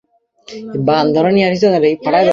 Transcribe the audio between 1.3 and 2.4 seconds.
নিয়ে আসবি নাকি?